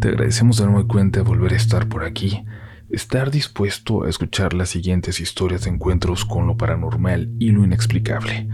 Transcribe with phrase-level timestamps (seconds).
[0.00, 2.42] Te agradecemos de nuevo cuenta volver a estar por aquí,
[2.88, 8.48] estar dispuesto a escuchar las siguientes historias de encuentros con lo paranormal y lo inexplicable.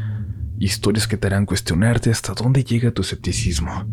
[0.59, 3.87] Historias que te harán cuestionarte hasta dónde llega tu escepticismo.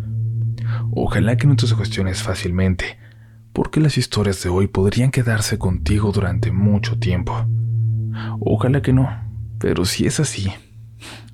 [0.95, 2.97] Ojalá que no te cuestiones fácilmente,
[3.53, 7.45] porque las historias de hoy podrían quedarse contigo durante mucho tiempo.
[8.39, 9.07] Ojalá que no,
[9.59, 10.51] pero si es así,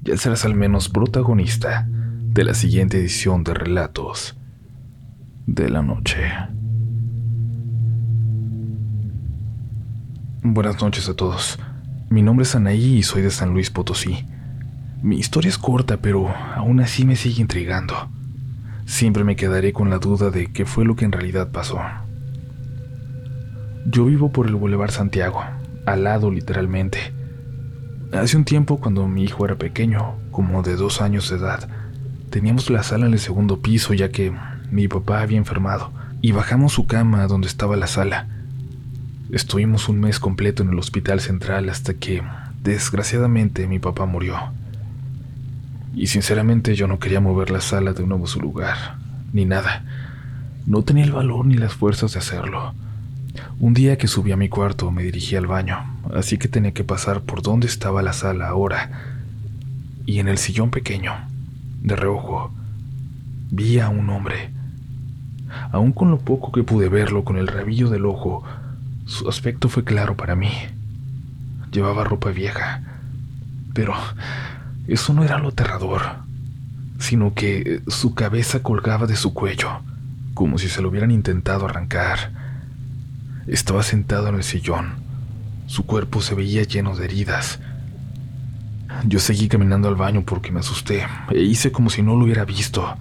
[0.01, 4.35] ya serás al menos protagonista de la siguiente edición de Relatos
[5.53, 6.31] de la Noche.
[10.43, 11.57] Buenas noches a todos.
[12.09, 14.25] Mi nombre es Anaí y soy de San Luis Potosí.
[15.01, 17.95] Mi historia es corta, pero aún así me sigue intrigando.
[18.85, 21.79] Siempre me quedaré con la duda de qué fue lo que en realidad pasó.
[23.85, 25.43] Yo vivo por el Boulevard Santiago,
[25.85, 26.99] al lado literalmente.
[28.11, 31.67] Hace un tiempo, cuando mi hijo era pequeño, como de dos años de edad,
[32.29, 34.31] teníamos la sala en el segundo piso ya que
[34.71, 38.27] mi papá había enfermado y bajamos su cama donde estaba la sala.
[39.31, 42.23] Estuvimos un mes completo en el hospital central hasta que,
[42.63, 44.35] desgraciadamente, mi papá murió.
[45.95, 48.97] Y sinceramente yo no quería mover la sala de nuevo a su lugar,
[49.33, 49.83] ni nada.
[50.65, 52.73] No tenía el valor ni las fuerzas de hacerlo.
[53.59, 55.77] Un día que subí a mi cuarto me dirigí al baño,
[56.13, 58.91] así que tenía que pasar por donde estaba la sala ahora.
[60.05, 61.13] Y en el sillón pequeño,
[61.81, 62.51] de reojo,
[63.51, 64.51] vi a un hombre.
[65.71, 68.43] Aun con lo poco que pude verlo con el rabillo del ojo,
[69.05, 70.51] su aspecto fue claro para mí.
[71.71, 72.81] Llevaba ropa vieja,
[73.73, 73.93] pero
[74.87, 76.01] eso no era lo aterrador,
[76.99, 79.81] sino que su cabeza colgaba de su cuello,
[80.33, 82.31] como si se lo hubieran intentado arrancar.
[83.47, 84.93] Estaba sentado en el sillón.
[85.67, 87.59] Su cuerpo se veía lleno de heridas.
[89.05, 92.45] Yo seguí caminando al baño porque me asusté e hice como si no lo hubiera
[92.45, 92.95] visto.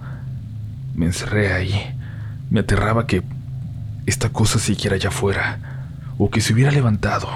[0.95, 1.98] Me encerré ahí.
[2.49, 3.23] Me aterraba que
[4.05, 5.59] esta cosa siguiera allá afuera,
[6.17, 7.27] o que se hubiera levantado,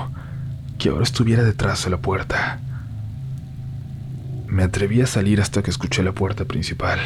[0.77, 2.59] que ahora estuviera detrás de la puerta.
[4.47, 6.99] Me atreví a salir hasta que escuché la puerta principal.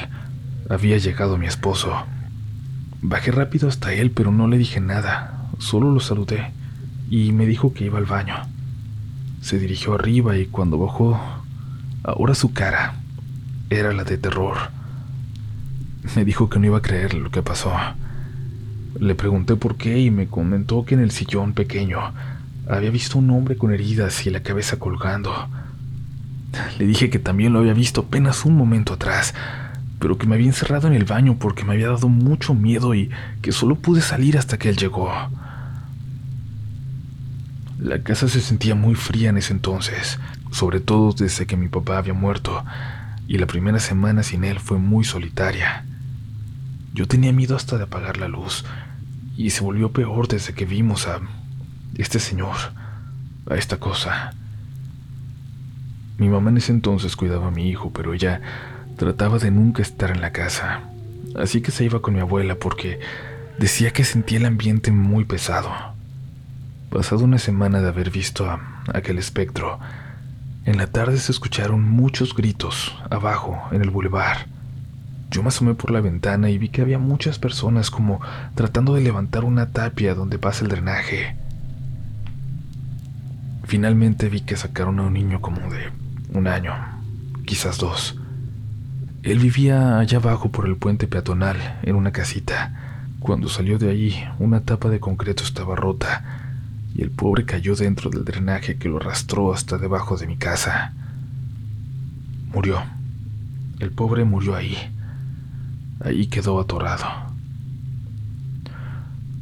[0.70, 2.06] Había llegado mi esposo.
[3.02, 6.52] Bajé rápido hasta él, pero no le dije nada, solo lo saludé
[7.10, 8.36] y me dijo que iba al baño.
[9.42, 11.20] Se dirigió arriba y cuando bajó,
[12.04, 12.96] ahora su cara
[13.70, 14.58] era la de terror.
[16.16, 17.74] Me dijo que no iba a creer lo que pasó.
[19.00, 22.00] Le pregunté por qué y me comentó que en el sillón pequeño
[22.70, 25.34] había visto un hombre con heridas y la cabeza colgando.
[26.80, 29.34] Le dije que también lo había visto apenas un momento atrás,
[30.00, 33.10] pero que me había encerrado en el baño porque me había dado mucho miedo y
[33.42, 35.12] que solo pude salir hasta que él llegó.
[37.80, 40.20] La casa se sentía muy fría en ese entonces,
[40.52, 42.64] sobre todo desde que mi papá había muerto,
[43.28, 45.86] y la primera semana sin él fue muy solitaria.
[46.94, 48.66] Yo tenía miedo hasta de apagar la luz,
[49.36, 51.20] y se volvió peor desde que vimos a
[51.96, 52.56] este señor,
[53.50, 54.34] a esta cosa.
[56.18, 58.42] Mi mamá en ese entonces cuidaba a mi hijo, pero ella
[58.98, 60.82] trataba de nunca estar en la casa,
[61.36, 63.00] así que se iba con mi abuela porque
[63.60, 65.70] decía que sentía el ambiente muy pesado.
[66.90, 68.60] Pasado una semana de haber visto a
[68.92, 69.80] aquel espectro,
[70.68, 74.48] en la tarde se escucharon muchos gritos abajo en el bulevar.
[75.32, 78.20] Yo me asomé por la ventana y vi que había muchas personas como
[78.54, 81.38] tratando de levantar una tapia donde pasa el drenaje.
[83.64, 85.90] Finalmente vi que sacaron a un niño como de
[86.34, 86.74] un año,
[87.46, 88.20] quizás dos.
[89.24, 93.06] Él vivía allá abajo por el puente peatonal, en una casita.
[93.20, 96.47] Cuando salió de allí, una tapa de concreto estaba rota
[96.96, 100.94] y el pobre cayó dentro del drenaje que lo arrastró hasta debajo de mi casa.
[102.54, 102.84] Murió.
[103.80, 104.76] El pobre murió ahí.
[106.00, 107.06] Ahí quedó atorado.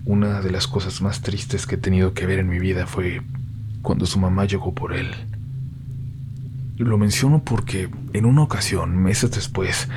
[0.06, 3.22] Una de las cosas más tristes que he tenido que ver en mi vida fue
[3.82, 5.12] cuando su mamá llegó por él.
[6.78, 9.88] Lo menciono porque en una ocasión, meses después,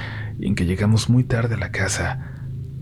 [0.41, 2.38] en que llegamos muy tarde a la casa,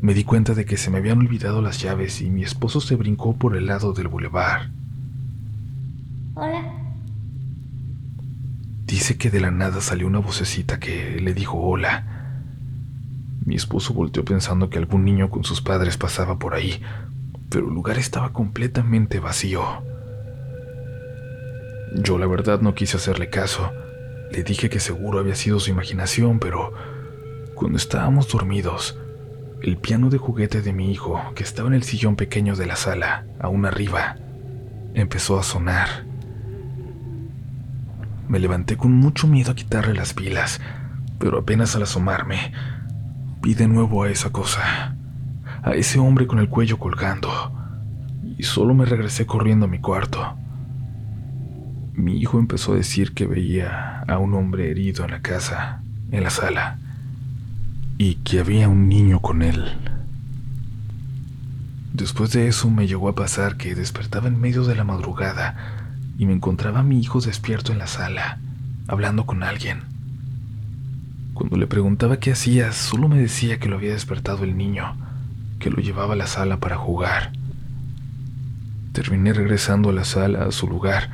[0.07, 2.95] me di cuenta de que se me habían olvidado las llaves y mi esposo se
[2.95, 4.71] brincó por el lado del bulevar.
[6.37, 6.63] Hola.
[8.87, 12.05] Dice que de la nada salió una vocecita que le dijo hola.
[13.45, 16.81] Mi esposo volteó pensando que algún niño con sus padres pasaba por ahí,
[17.49, 19.83] pero el lugar estaba completamente vacío.
[21.97, 23.73] Yo la verdad no quise hacerle caso.
[24.31, 26.73] Le dije que seguro había sido su imaginación, pero
[27.57, 28.97] cuando estábamos dormidos,
[29.67, 32.77] el piano de juguete de mi hijo, que estaba en el sillón pequeño de la
[32.77, 34.15] sala, aún arriba,
[34.95, 35.89] empezó a sonar.
[38.29, 40.61] Me levanté con mucho miedo a quitarle las pilas,
[41.19, 42.53] pero apenas al asomarme,
[43.43, 44.95] vi de nuevo a esa cosa,
[45.65, 47.29] a ese hombre con el cuello colgando,
[48.39, 50.37] y solo me regresé corriendo a mi cuarto.
[51.93, 56.23] Mi hijo empezó a decir que veía a un hombre herido en la casa, en
[56.23, 56.79] la sala,
[57.99, 59.73] y que había un niño con él.
[61.93, 65.57] Después de eso me llegó a pasar que despertaba en medio de la madrugada
[66.19, 68.39] y me encontraba a mi hijo despierto en la sala,
[68.87, 69.81] hablando con alguien.
[71.33, 74.95] Cuando le preguntaba qué hacía, solo me decía que lo había despertado el niño,
[75.59, 77.33] que lo llevaba a la sala para jugar.
[78.93, 81.11] Terminé regresando a la sala, a su lugar,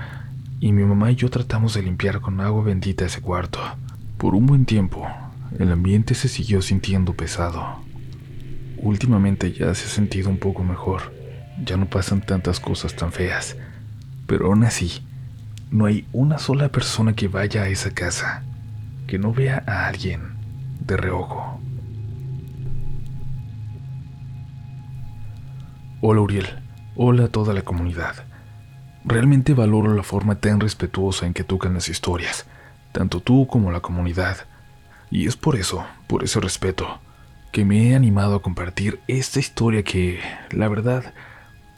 [0.60, 3.60] y mi mamá y yo tratamos de limpiar con agua bendita ese cuarto.
[4.18, 5.08] Por un buen tiempo,
[5.58, 7.84] el ambiente se siguió sintiendo pesado.
[8.78, 11.12] Últimamente ya se ha sentido un poco mejor,
[11.64, 13.56] ya no pasan tantas cosas tan feas
[14.32, 15.06] pero aún así,
[15.70, 18.44] no hay una sola persona que vaya a esa casa
[19.06, 20.38] que no vea a alguien
[20.80, 21.60] de reojo.
[26.00, 26.46] Hola Uriel,
[26.96, 28.24] hola a toda la comunidad.
[29.04, 32.46] Realmente valoro la forma tan respetuosa en que tocan las historias,
[32.92, 34.38] tanto tú como la comunidad.
[35.12, 36.98] Y es por eso, por ese respeto,
[37.52, 40.18] que me he animado a compartir esta historia que,
[40.50, 41.12] la verdad,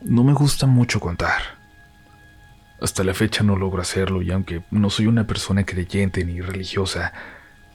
[0.03, 1.43] no me gusta mucho contar.
[2.81, 7.13] Hasta la fecha no logro hacerlo y aunque no soy una persona creyente ni religiosa,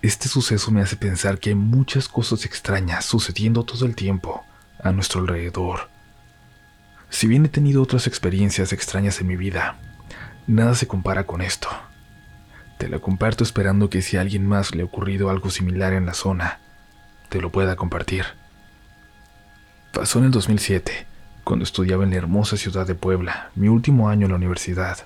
[0.02, 4.46] este suceso me hace pensar que hay muchas cosas extrañas sucediendo todo el tiempo
[4.82, 5.90] a nuestro alrededor.
[7.10, 9.78] Si bien he tenido otras experiencias extrañas en mi vida,
[10.48, 11.68] nada se compara con esto.
[12.80, 16.06] Te la comparto esperando que si a alguien más le ha ocurrido algo similar en
[16.06, 16.60] la zona,
[17.28, 18.24] te lo pueda compartir.
[19.92, 21.06] Pasó en el 2007
[21.44, 25.00] cuando estudiaba en la hermosa ciudad de Puebla, mi último año en la universidad.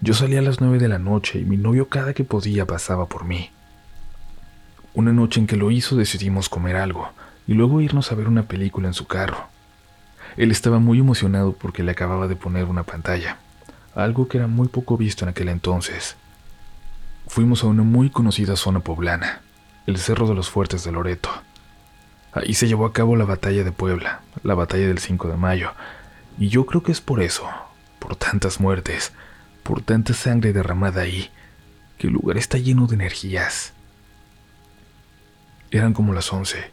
[0.00, 3.06] Yo salía a las nueve de la noche y mi novio cada que podía pasaba
[3.06, 3.50] por mí.
[4.94, 7.10] Una noche en que lo hizo decidimos comer algo
[7.48, 9.48] y luego irnos a ver una película en su carro.
[10.36, 13.38] Él estaba muy emocionado porque le acababa de poner una pantalla,
[13.96, 16.16] algo que era muy poco visto en aquel entonces.
[17.32, 19.40] Fuimos a una muy conocida zona poblana,
[19.86, 21.30] el Cerro de los Fuertes de Loreto.
[22.30, 25.70] Ahí se llevó a cabo la batalla de Puebla, la batalla del 5 de mayo,
[26.38, 27.48] y yo creo que es por eso,
[28.00, 29.14] por tantas muertes,
[29.62, 31.30] por tanta sangre derramada ahí,
[31.96, 33.72] que el lugar está lleno de energías.
[35.70, 36.70] Eran como las 11.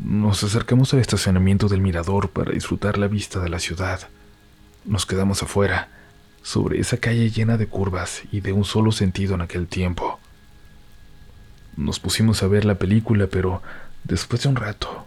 [0.00, 4.08] Nos acercamos al estacionamiento del mirador para disfrutar la vista de la ciudad.
[4.84, 5.88] Nos quedamos afuera,
[6.42, 10.18] sobre esa calle llena de curvas y de un solo sentido en aquel tiempo.
[11.76, 13.62] Nos pusimos a ver la película, pero
[14.04, 15.06] Después de un rato,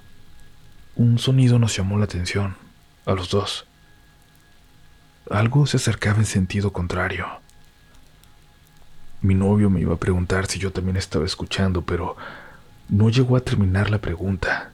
[0.95, 2.55] un sonido nos llamó la atención,
[3.05, 3.65] a los dos.
[5.29, 7.25] Algo se acercaba en sentido contrario.
[9.21, 12.15] Mi novio me iba a preguntar si yo también estaba escuchando, pero
[12.87, 14.71] no llegó a terminar la pregunta.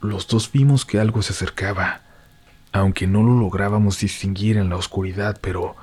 [0.00, 2.02] Los dos vimos que algo se acercaba,
[2.72, 5.76] aunque no lo lográbamos distinguir en la oscuridad, pero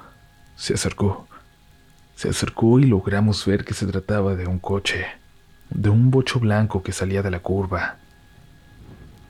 [0.56, 1.28] se acercó.
[2.16, 5.06] Se acercó y logramos ver que se trataba de un coche
[5.70, 7.98] de un bocho blanco que salía de la curva.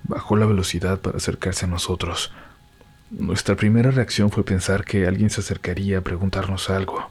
[0.03, 2.31] Bajó la velocidad para acercarse a nosotros.
[3.11, 7.09] Nuestra primera reacción fue pensar que alguien se acercaría a preguntarnos algo.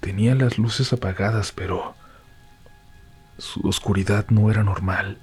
[0.00, 1.94] Tenía las luces apagadas, pero
[3.38, 5.18] su oscuridad no era normal.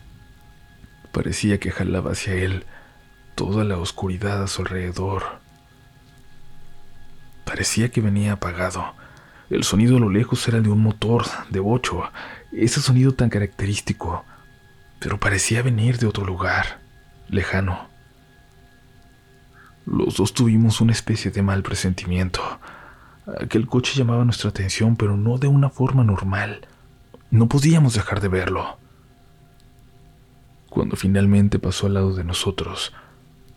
[1.11, 2.65] Parecía que jalaba hacia él
[3.39, 5.23] toda la oscuridad a su alrededor.
[7.45, 8.93] Parecía que venía apagado.
[9.49, 12.03] El sonido a lo lejos era de un motor de bocho,
[12.51, 14.25] ese sonido tan característico,
[14.99, 16.81] pero parecía venir de otro lugar,
[17.29, 17.87] lejano.
[19.85, 22.41] Los dos tuvimos una especie de mal presentimiento.
[23.41, 26.67] Aquel coche llamaba nuestra atención, pero no de una forma normal.
[27.31, 28.77] No podíamos dejar de verlo.
[30.69, 32.91] Cuando finalmente pasó al lado de nosotros,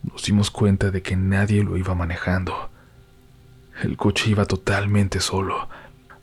[0.03, 2.71] nos dimos cuenta de que nadie lo iba manejando.
[3.83, 5.69] El coche iba totalmente solo,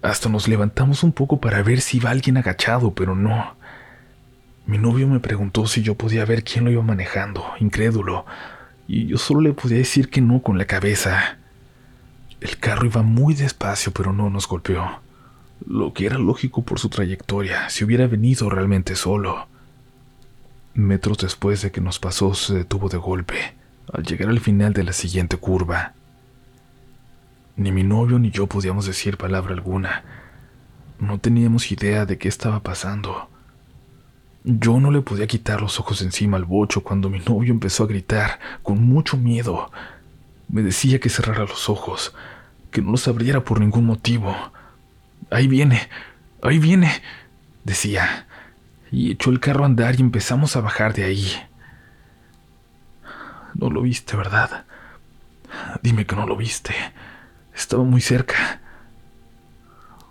[0.01, 3.55] hasta nos levantamos un poco para ver si iba alguien agachado, pero no.
[4.65, 8.25] Mi novio me preguntó si yo podía ver quién lo iba manejando, incrédulo,
[8.87, 11.37] y yo solo le podía decir que no con la cabeza.
[12.39, 15.01] El carro iba muy despacio, pero no nos golpeó.
[15.65, 19.47] lo que era lógico por su trayectoria si hubiera venido realmente solo.
[20.73, 23.55] Metros después de que nos pasó, se detuvo de golpe,
[23.93, 25.93] al llegar al final de la siguiente curva.
[27.55, 30.03] Ni mi novio ni yo podíamos decir palabra alguna.
[30.99, 33.29] No teníamos idea de qué estaba pasando.
[34.43, 37.87] Yo no le podía quitar los ojos encima al bocho cuando mi novio empezó a
[37.87, 39.71] gritar con mucho miedo.
[40.47, 42.15] Me decía que cerrara los ojos,
[42.71, 44.35] que no los abriera por ningún motivo.
[45.29, 45.89] Ahí viene,
[46.41, 46.89] ahí viene,
[47.63, 48.25] decía
[48.91, 51.27] y echó el carro a andar y empezamos a bajar de ahí.
[53.53, 54.65] No lo viste, ¿verdad?
[55.81, 56.73] Dime que no lo viste.
[57.55, 58.61] Estaba muy cerca.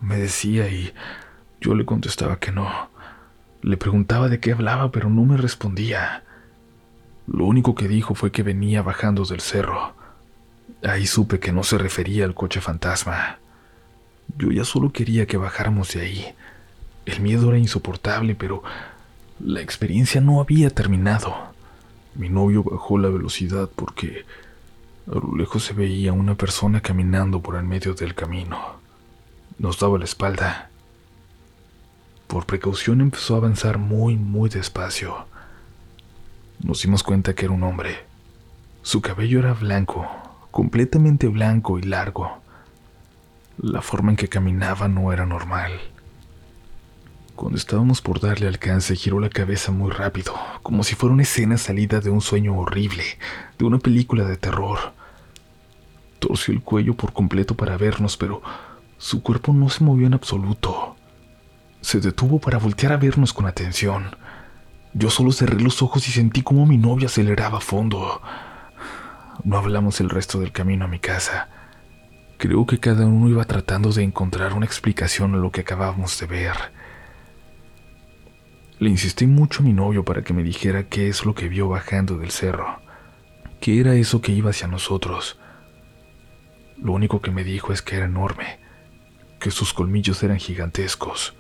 [0.01, 0.93] Me decía y
[1.61, 2.91] yo le contestaba que no.
[3.63, 6.25] Le preguntaba de qué hablaba, pero no me respondía.
[7.27, 9.95] Lo único que dijo fue que venía bajando del cerro.
[10.83, 13.39] Ahí supe que no se refería al coche fantasma.
[14.37, 16.35] Yo ya solo quería que bajáramos de ahí
[17.09, 18.63] el miedo era insoportable, pero
[19.41, 21.48] la experiencia no había terminado.
[22.19, 24.27] Mi novio bajó la velocidad porque
[25.07, 28.59] a lo lejos se veía una persona caminando por el medio del camino.
[29.59, 30.69] Nos daba la espalda.
[32.27, 35.27] Por precaución empezó a avanzar muy, muy despacio.
[36.59, 38.01] Nos dimos cuenta que era un hombre.
[38.83, 40.05] Su cabello era blanco,
[40.51, 42.39] completamente blanco y largo.
[43.59, 45.71] La forma en que caminaba no era normal.
[47.39, 51.57] Cuando estábamos por darle alcance, giró la cabeza muy rápido, como si fuera una escena
[51.57, 53.05] salida de un sueño horrible,
[53.57, 54.93] de una película de terror.
[56.19, 58.43] Torció el cuello por completo para vernos, pero
[58.97, 60.97] su cuerpo no se movió en absoluto.
[61.81, 64.17] Se detuvo para voltear a vernos con atención.
[64.93, 68.21] Yo solo cerré los ojos y sentí como mi novia aceleraba a fondo.
[69.45, 71.49] No hablamos el resto del camino a mi casa.
[72.37, 76.27] Creo que cada uno iba tratando de encontrar una explicación a lo que acabábamos de
[76.27, 76.78] ver.
[78.79, 81.69] Le insistí mucho a mi novio para que me dijera qué es lo que vio
[81.69, 82.81] bajando del cerro,
[83.61, 85.39] qué era eso que iba hacia nosotros.
[86.77, 88.61] Lo único que me dijo es que era enorme,
[89.41, 91.35] que sus colmillos eran gigantescos,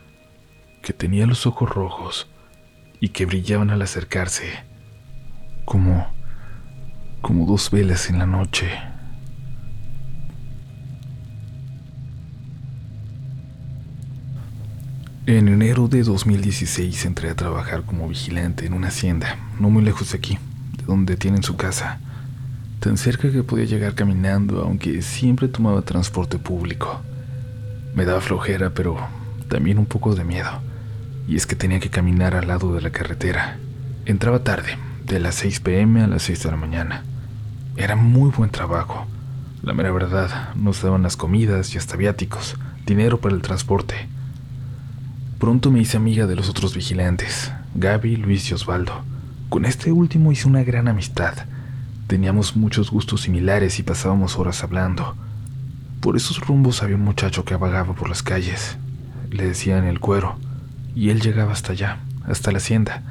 [0.82, 2.28] que tenía los ojos rojos
[3.00, 4.64] y que brillaban al acercarse,
[5.64, 6.18] como
[7.20, 8.70] como dos velas en la noche.
[15.28, 20.10] En enero de 2016 entré a trabajar como vigilante en una hacienda, no muy lejos
[20.10, 20.38] de aquí,
[20.78, 22.00] de donde tienen su casa.
[22.80, 27.02] Tan cerca que podía llegar caminando, aunque siempre tomaba transporte público.
[27.94, 28.96] Me daba flojera, pero
[29.50, 30.62] también un poco de miedo.
[31.28, 33.58] Y es que tenía que caminar al lado de la carretera.
[34.06, 37.04] Entraba tarde, de las 6 pm a las 6 de la mañana.
[37.76, 39.06] Era muy buen trabajo.
[39.62, 42.56] La mera verdad, nos daban las comidas y hasta viáticos,
[42.86, 44.08] dinero para el transporte.
[45.38, 49.04] Pronto me hice amiga de los otros vigilantes, Gaby, Luis y Osvaldo.
[49.48, 51.34] Con este último hice una gran amistad.
[52.08, 55.14] Teníamos muchos gustos similares y pasábamos horas hablando.
[56.00, 58.78] Por esos rumbos había un muchacho que vagaba por las calles.
[59.30, 60.36] Le decían el cuero,
[60.96, 63.04] y él llegaba hasta allá, hasta la hacienda,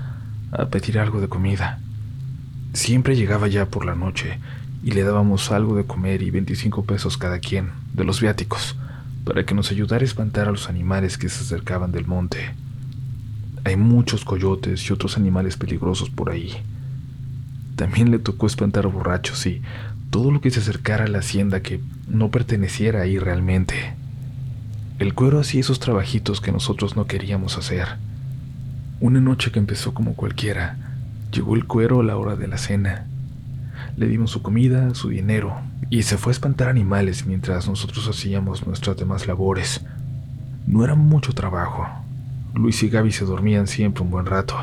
[0.51, 1.79] a pedir algo de comida.
[2.73, 4.37] Siempre llegaba ya por la noche
[4.83, 8.75] y le dábamos algo de comer y 25 pesos cada quien, de los viáticos
[9.27, 12.55] para que nos ayudara a espantar a los animales que se acercaban del monte.
[13.65, 16.53] Hay muchos coyotes y otros animales peligrosos por ahí.
[17.75, 19.61] También le tocó espantar borrachos y
[20.11, 23.95] todo lo que se acercara a la hacienda que no perteneciera ahí realmente.
[24.97, 27.97] El cuero hacía esos trabajitos que nosotros no queríamos hacer.
[29.01, 30.77] Una noche que empezó como cualquiera,
[31.33, 33.07] llegó el cuero a la hora de la cena.
[33.97, 38.67] Le dimos su comida, su dinero y se fue a espantar animales mientras nosotros hacíamos
[38.67, 39.83] nuestras demás labores.
[40.67, 41.87] No era mucho trabajo.
[42.53, 44.55] Luis y Gaby se dormían siempre un buen rato.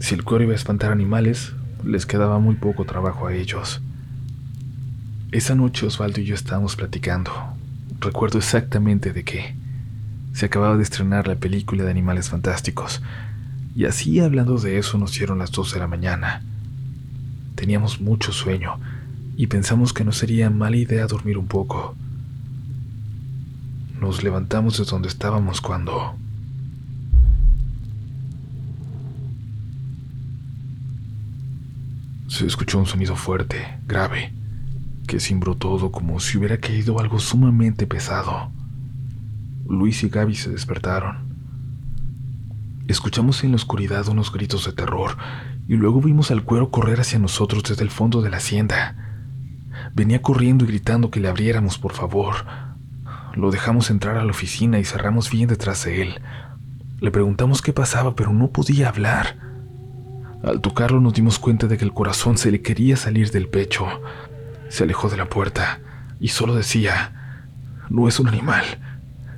[0.00, 1.52] Si el cuero iba a espantar animales,
[1.84, 3.80] les quedaba muy poco trabajo a ellos.
[5.30, 7.30] Esa noche Osvaldo y yo estábamos platicando.
[8.00, 9.54] Recuerdo exactamente de qué.
[10.32, 13.00] Se acababa de estrenar la película de Animales Fantásticos,
[13.76, 16.42] y así hablando de eso nos dieron las dos de la mañana.
[17.54, 18.78] Teníamos mucho sueño
[19.36, 21.94] y pensamos que no sería mala idea dormir un poco.
[24.00, 26.16] Nos levantamos de donde estábamos cuando...
[32.28, 34.32] Se escuchó un sonido fuerte, grave,
[35.06, 38.50] que cimbró todo como si hubiera caído algo sumamente pesado.
[39.68, 41.33] Luis y Gaby se despertaron.
[42.86, 45.16] Escuchamos en la oscuridad unos gritos de terror
[45.66, 48.94] y luego vimos al cuero correr hacia nosotros desde el fondo de la hacienda.
[49.94, 52.44] Venía corriendo y gritando que le abriéramos, por favor.
[53.34, 56.20] Lo dejamos entrar a la oficina y cerramos bien detrás de él.
[57.00, 59.38] Le preguntamos qué pasaba, pero no podía hablar.
[60.42, 63.86] Al tocarlo nos dimos cuenta de que el corazón se le quería salir del pecho.
[64.68, 65.80] Se alejó de la puerta
[66.20, 67.48] y solo decía,
[67.88, 68.64] no es un animal.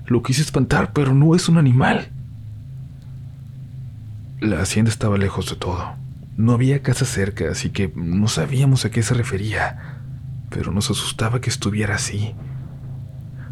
[0.07, 2.11] Lo quise espantar, pero no es un animal.
[4.41, 5.95] La hacienda estaba lejos de todo.
[6.37, 10.03] No había casa cerca, así que no sabíamos a qué se refería,
[10.51, 12.35] pero nos asustaba que estuviera así.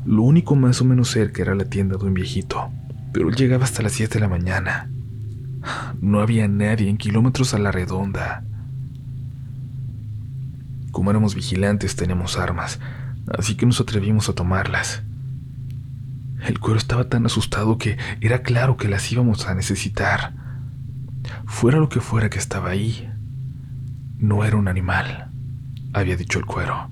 [0.05, 2.71] Lo único más o menos cerca era la tienda de un viejito,
[3.15, 4.91] pero él llegaba hasta las 7 de la mañana.
[6.03, 8.45] No había nadie en kilómetros a la redonda.
[10.91, 12.79] Como éramos vigilantes, teníamos armas,
[13.39, 15.03] así que nos atrevimos a tomarlas.
[16.47, 20.44] El cuero estaba tan asustado que era claro que las íbamos a necesitar.
[21.47, 23.09] Fuera lo que fuera que estaba ahí,
[24.19, 25.31] no era un animal,
[25.93, 26.89] había dicho el cuero.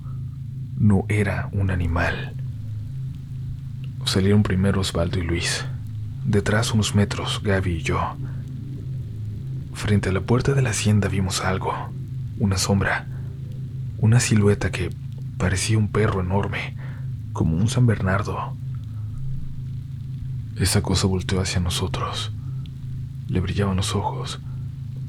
[0.77, 2.35] No era un animal.
[4.05, 5.65] Salieron primero Osvaldo y Luis.
[6.25, 8.15] Detrás unos metros, Gaby y yo.
[9.73, 11.73] Frente a la puerta de la hacienda vimos algo,
[12.39, 13.07] una sombra,
[13.97, 14.89] una silueta que
[15.37, 16.75] parecía un perro enorme,
[17.33, 18.55] como un San Bernardo.
[20.57, 22.31] Esa cosa volteó hacia nosotros.
[23.27, 24.39] Le brillaban los ojos.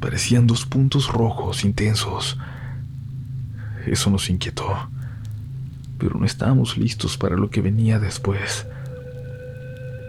[0.01, 2.39] Parecían dos puntos rojos intensos.
[3.87, 4.89] Eso nos inquietó.
[5.99, 8.67] Pero no estábamos listos para lo que venía después.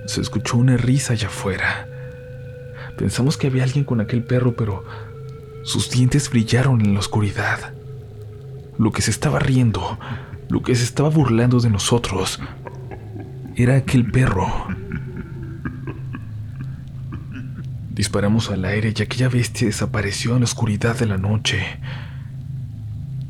[0.07, 1.88] Se escuchó una risa allá afuera.
[2.97, 4.85] Pensamos que había alguien con aquel perro, pero
[5.63, 7.74] sus dientes brillaron en la oscuridad.
[8.77, 9.97] Lo que se estaba riendo,
[10.50, 12.39] lo que se estaba burlando de nosotros,
[13.55, 14.67] era aquel perro.
[17.95, 21.79] Disparamos al aire y aquella bestia desapareció en la oscuridad de la noche.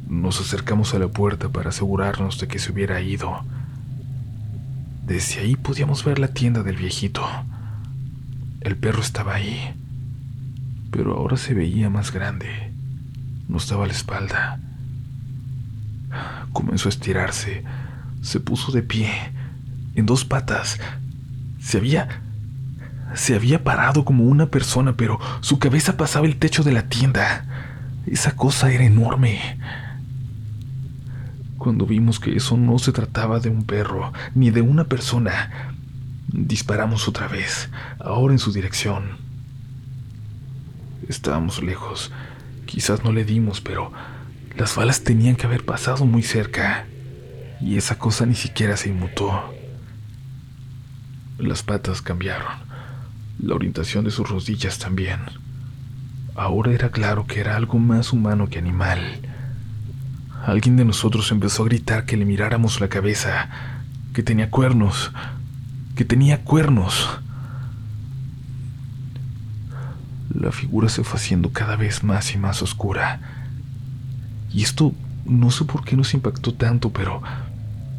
[0.10, 3.46] Nos acercamos a la puerta para asegurarnos de que se hubiera ido.
[5.06, 7.24] Desde ahí podíamos ver la tienda del viejito.
[8.62, 9.76] El perro estaba ahí,
[10.90, 12.74] pero ahora se veía más grande.
[13.48, 14.60] Nos daba la espalda.
[16.54, 17.64] Comenzó a estirarse,
[18.24, 19.12] se puso de pie,
[19.94, 20.80] en dos patas.
[21.60, 22.25] Se había...
[23.16, 27.46] Se había parado como una persona, pero su cabeza pasaba el techo de la tienda.
[28.06, 29.58] Esa cosa era enorme.
[31.58, 35.74] Cuando vimos que eso no se trataba de un perro, ni de una persona,
[36.28, 39.18] Disparamos otra vez, ahora en su dirección.
[41.08, 42.12] Estábamos lejos.
[42.66, 43.94] Quizás no le dimos, pero
[44.58, 46.88] las balas tenían que haber pasado muy cerca.
[47.62, 49.54] Y esa cosa ni siquiera se inmutó.
[51.38, 52.52] Las patas cambiaron.
[53.40, 55.20] La orientación de sus rodillas también.
[56.36, 59.00] Ahora era claro que era algo más humano que animal.
[60.46, 63.50] Alguien de nosotros empezó a gritar que le miráramos la cabeza,
[64.14, 65.12] que tenía cuernos,
[65.96, 67.20] que tenía cuernos.
[70.34, 73.20] La figura se fue haciendo cada vez más y más oscura.
[74.52, 74.94] Y esto
[75.26, 77.22] no sé por qué nos impactó tanto, pero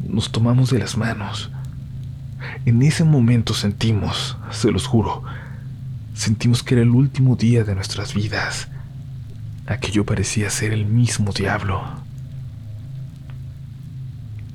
[0.07, 1.51] nos tomamos de las manos.
[2.67, 5.23] En ese momento sentimos, se los juro,
[6.13, 8.67] sentimos que era el último día de nuestras vidas.
[9.65, 11.81] Aquello parecía ser el mismo diablo.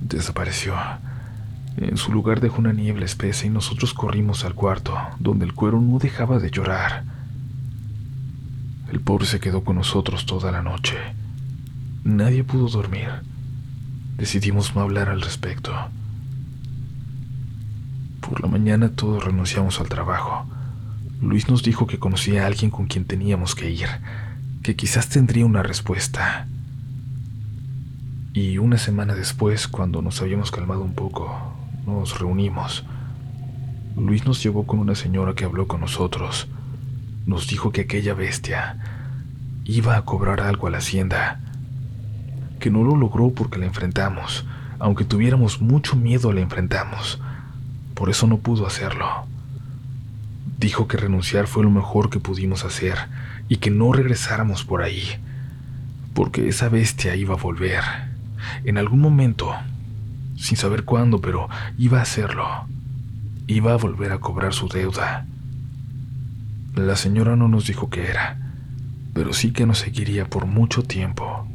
[0.02, 0.74] Desapareció.
[1.78, 5.80] En su lugar dejó una niebla espesa y nosotros corrimos al cuarto, donde el cuero
[5.80, 7.04] no dejaba de llorar.
[8.92, 10.98] El pobre se quedó con nosotros toda la noche.
[12.04, 13.08] Nadie pudo dormir.
[14.18, 15.72] Decidimos no hablar al respecto.
[18.22, 20.46] Por la mañana todos renunciamos al trabajo.
[21.20, 23.88] Luis nos dijo que conocía a alguien con quien teníamos que ir,
[24.62, 26.46] que quizás tendría una respuesta.
[28.32, 31.52] Y una semana después, cuando nos habíamos calmado un poco,
[31.84, 32.84] nos reunimos.
[33.96, 36.46] Luis nos llevó con una señora que habló con nosotros.
[37.26, 38.78] Nos dijo que aquella bestia
[39.64, 41.40] iba a cobrar algo a la hacienda,
[42.60, 44.46] que no lo logró porque la enfrentamos,
[44.78, 47.20] aunque tuviéramos mucho miedo la enfrentamos.
[47.94, 49.26] Por eso no pudo hacerlo.
[50.58, 52.96] Dijo que renunciar fue lo mejor que pudimos hacer
[53.48, 55.02] y que no regresáramos por ahí,
[56.14, 57.82] porque esa bestia iba a volver.
[58.64, 59.54] En algún momento
[60.42, 62.46] sin saber cuándo, pero iba a hacerlo.
[63.46, 65.26] Iba a volver a cobrar su deuda.
[66.74, 68.38] La señora no nos dijo qué era,
[69.14, 71.46] pero sí que nos seguiría por mucho tiempo.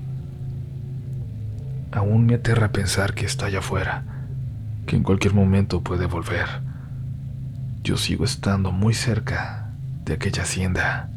[1.91, 4.03] Aún me aterra pensar que está allá afuera,
[4.87, 6.47] que en cualquier momento puede volver.
[7.83, 9.71] Yo sigo estando muy cerca
[10.03, 11.09] de aquella hacienda.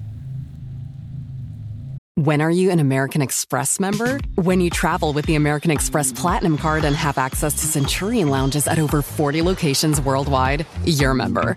[2.16, 4.18] When are you an American Express member?
[4.35, 8.66] When you travel with the American Express Platinum Card and have access to Centurion lounges
[8.66, 11.56] at over 40 locations worldwide, you're a member.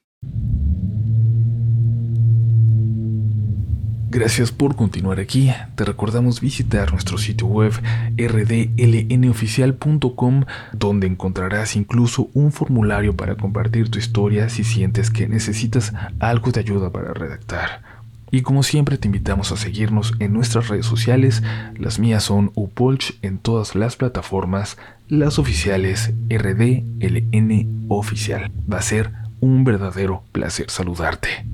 [4.13, 5.53] Gracias por continuar aquí.
[5.75, 7.71] Te recordamos visitar nuestro sitio web
[8.17, 10.43] rdlnoficial.com
[10.73, 16.59] donde encontrarás incluso un formulario para compartir tu historia si sientes que necesitas algo de
[16.59, 17.83] ayuda para redactar.
[18.31, 21.41] Y como siempre te invitamos a seguirnos en nuestras redes sociales.
[21.79, 24.75] Las mías son Upolch en todas las plataformas,
[25.07, 28.51] las oficiales RDLN Oficial.
[28.69, 31.45] Va a ser un verdadero placer saludarte.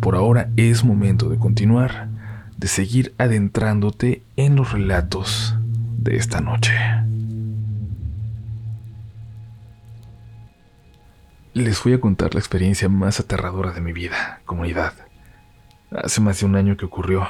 [0.00, 2.08] Por ahora es momento de continuar,
[2.56, 5.56] de seguir adentrándote en los relatos
[5.98, 6.72] de esta noche.
[11.52, 14.92] Les voy a contar la experiencia más aterradora de mi vida, comunidad.
[15.90, 17.26] Hace más de un año que ocurrió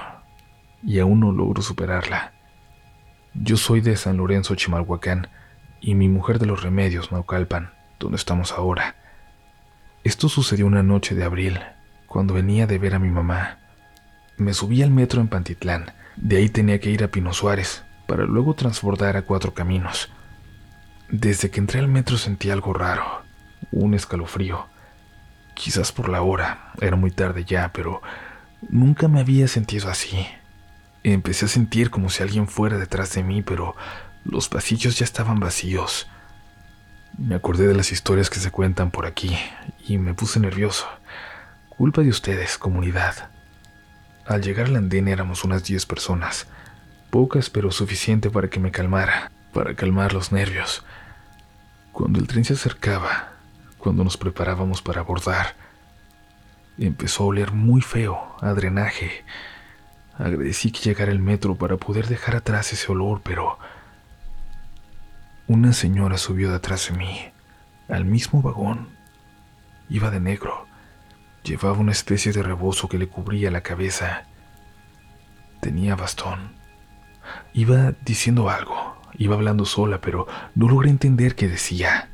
[0.83, 2.35] y aún no logro superarla.
[3.33, 5.29] Yo soy de San Lorenzo, Chimalhuacán,
[5.81, 8.97] y mi mujer de los remedios, Naucalpan, donde estamos ahora.
[10.05, 11.61] Esto sucedió una noche de abril
[12.09, 13.59] cuando venía de ver a mi mamá.
[14.37, 18.25] Me subí al metro en Pantitlán, de ahí tenía que ir a Pino Suárez, para
[18.25, 20.11] luego transbordar a Cuatro Caminos.
[21.11, 23.23] Desde que entré al metro sentí algo raro,
[23.71, 24.67] un escalofrío.
[25.55, 28.01] Quizás por la hora, era muy tarde ya, pero
[28.71, 30.27] nunca me había sentido así.
[31.03, 33.77] Empecé a sentir como si alguien fuera detrás de mí, pero
[34.25, 36.09] los pasillos ya estaban vacíos.
[37.19, 39.37] Me acordé de las historias que se cuentan por aquí
[39.87, 40.87] y me puse nervioso.
[41.79, 43.31] Culpa de ustedes, comunidad.
[44.27, 46.49] Al llegar al andén éramos unas diez personas,
[47.09, 50.85] pocas pero suficiente para que me calmara, para calmar los nervios.
[51.93, 53.29] Cuando el tren se acercaba,
[53.79, 55.55] cuando nos preparábamos para abordar,
[56.79, 59.25] empezó a oler muy feo, a drenaje.
[60.19, 63.57] Agradecí que llegara el metro para poder dejar atrás ese olor, pero
[65.47, 67.31] una señora subió detrás de mí,
[67.89, 68.89] al mismo vagón.
[69.89, 70.68] Iba de negro
[71.45, 74.25] Llevaba una especie de rebozo que le cubría la cabeza.
[75.61, 76.53] Tenía bastón.
[77.53, 82.11] Iba diciendo algo, iba hablando sola, pero no logré entender qué decía.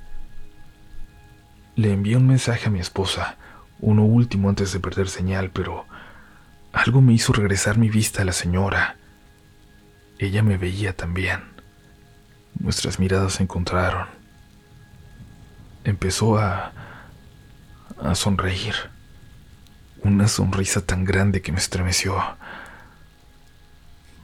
[1.77, 3.37] Le envié un mensaje a mi esposa,
[3.81, 5.87] uno último antes de perder señal, pero
[6.73, 8.97] algo me hizo regresar mi vista a la señora.
[10.19, 11.41] Ella me veía también.
[12.59, 14.07] Nuestras miradas se encontraron.
[15.83, 16.73] Empezó a...
[18.01, 18.94] a sonreír
[20.05, 22.23] una sonrisa tan grande que me estremeció.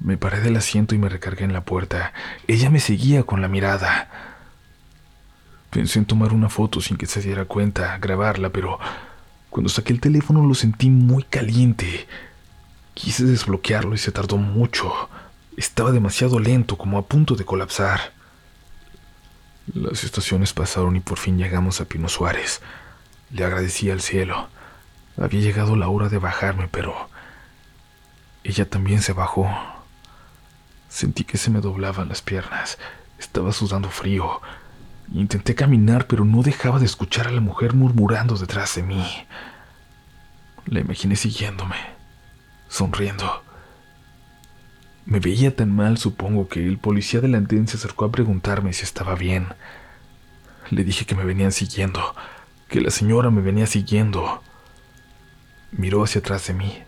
[0.01, 2.13] Me paré del asiento y me recargué en la puerta.
[2.47, 4.09] Ella me seguía con la mirada.
[5.71, 8.79] Pensé en tomar una foto sin que se diera cuenta, grabarla, pero
[9.51, 12.07] cuando saqué el teléfono lo sentí muy caliente.
[12.95, 15.09] Quise desbloquearlo y se tardó mucho.
[15.57, 18.13] Estaba demasiado lento, como a punto de colapsar.
[19.73, 22.61] Las estaciones pasaron y por fin llegamos a Pino Suárez.
[23.31, 24.49] Le agradecí al cielo.
[25.17, 27.09] Había llegado la hora de bajarme, pero
[28.45, 29.51] ella también se bajó.
[30.89, 32.79] Sentí que se me doblaban las piernas.
[33.19, 34.41] Estaba sudando frío.
[35.13, 39.05] Intenté caminar, pero no dejaba de escuchar a la mujer murmurando detrás de mí.
[40.67, 41.77] La imaginé siguiéndome,
[42.69, 43.43] sonriendo.
[45.05, 49.15] Me veía tan mal, supongo, que el policía delantén se acercó a preguntarme si estaba
[49.17, 49.49] bien.
[50.71, 52.15] Le dije que me venían siguiendo,
[52.69, 54.43] que la señora me venía siguiendo.
[55.73, 56.79] Miró hacia atrás de mí.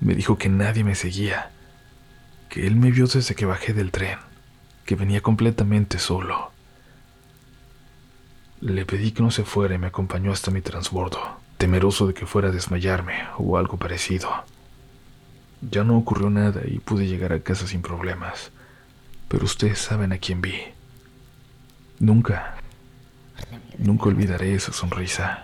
[0.00, 1.50] Me dijo que nadie me seguía,
[2.48, 4.18] que él me vio desde que bajé del tren,
[4.84, 6.52] que venía completamente solo.
[8.60, 11.20] Le pedí que no se fuera y me acompañó hasta mi transbordo,
[11.58, 14.30] temeroso de que fuera a desmayarme o algo parecido.
[15.60, 18.50] Ya no ocurrió nada y pude llegar a casa sin problemas,
[19.28, 20.54] pero ustedes saben a quién vi.
[21.98, 22.56] Nunca,
[23.78, 25.43] nunca olvidaré esa sonrisa.